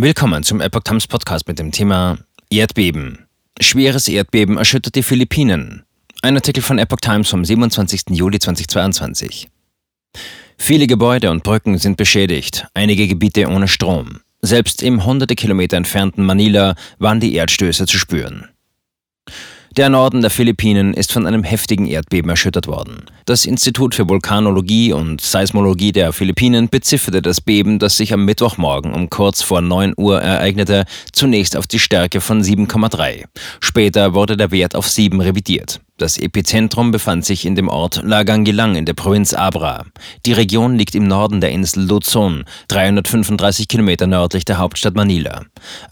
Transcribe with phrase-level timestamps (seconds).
[0.00, 2.18] Willkommen zum Epoch Times Podcast mit dem Thema
[2.50, 3.26] Erdbeben.
[3.60, 5.82] Schweres Erdbeben erschüttert die Philippinen.
[6.22, 8.02] Ein Artikel von Epoch Times vom 27.
[8.10, 9.48] Juli 2022.
[10.56, 14.20] Viele Gebäude und Brücken sind beschädigt, einige Gebiete ohne Strom.
[14.40, 18.46] Selbst im hunderte Kilometer entfernten Manila waren die Erdstöße zu spüren.
[19.76, 23.04] Der Norden der Philippinen ist von einem heftigen Erdbeben erschüttert worden.
[23.26, 28.94] Das Institut für Vulkanologie und Seismologie der Philippinen bezifferte das Beben, das sich am Mittwochmorgen
[28.94, 33.24] um kurz vor 9 Uhr ereignete, zunächst auf die Stärke von 7,3.
[33.60, 35.80] Später wurde der Wert auf 7 revidiert.
[35.98, 39.84] Das Epizentrum befand sich in dem Ort Lagangilang in der Provinz Abra.
[40.24, 45.42] Die Region liegt im Norden der Insel Luzon, 335 Kilometer nördlich der Hauptstadt Manila.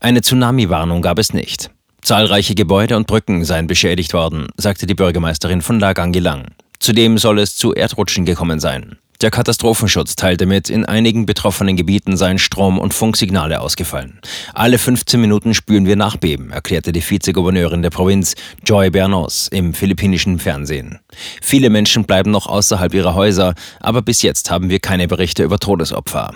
[0.00, 1.70] Eine Tsunami-Warnung gab es nicht.
[2.06, 6.52] Zahlreiche Gebäude und Brücken seien beschädigt worden, sagte die Bürgermeisterin von Lagangilang.
[6.78, 8.96] Zudem soll es zu Erdrutschen gekommen sein.
[9.22, 14.20] Der Katastrophenschutz teilte mit, in einigen betroffenen Gebieten seien Strom- und Funksignale ausgefallen.
[14.54, 20.38] Alle 15 Minuten spüren wir Nachbeben, erklärte die Vizegouverneurin der Provinz, Joy Bernos, im philippinischen
[20.38, 21.00] Fernsehen.
[21.42, 25.58] Viele Menschen bleiben noch außerhalb ihrer Häuser, aber bis jetzt haben wir keine Berichte über
[25.58, 26.30] Todesopfer.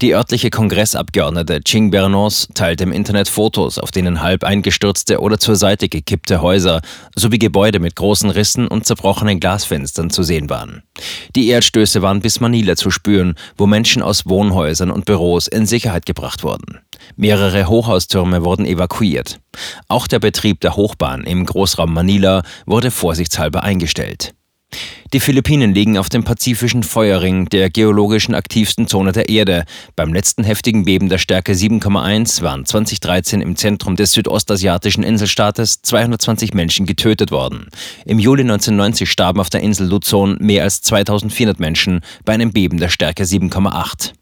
[0.00, 5.56] Die örtliche Kongressabgeordnete Ching Bernos teilte im Internet Fotos, auf denen halb eingestürzte oder zur
[5.56, 6.82] Seite gekippte Häuser
[7.16, 10.84] sowie Gebäude mit großen Rissen und zerbrochenen Glasfenstern zu sehen waren.
[11.34, 16.06] Die Erdstöße waren bis Manila zu spüren, wo Menschen aus Wohnhäusern und Büros in Sicherheit
[16.06, 16.78] gebracht wurden.
[17.16, 19.40] Mehrere Hochhaustürme wurden evakuiert.
[19.88, 24.32] Auch der Betrieb der Hochbahn im Großraum Manila wurde vorsichtshalber eingestellt.
[25.14, 29.64] Die Philippinen liegen auf dem pazifischen Feuerring, der geologischen aktivsten Zone der Erde.
[29.96, 36.52] Beim letzten heftigen Beben der Stärke 7,1 waren 2013 im Zentrum des südostasiatischen Inselstaates 220
[36.52, 37.68] Menschen getötet worden.
[38.04, 42.76] Im Juli 1990 starben auf der Insel Luzon mehr als 2400 Menschen bei einem Beben
[42.76, 44.12] der Stärke 7,8.